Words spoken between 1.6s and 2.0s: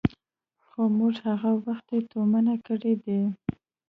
وختي